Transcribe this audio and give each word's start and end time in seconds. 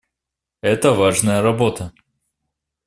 Это 0.61 0.93
важная 0.93 1.43
работа. 1.43 1.91